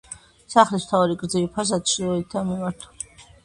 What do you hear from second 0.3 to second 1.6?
სახლის მთავარი გრძივი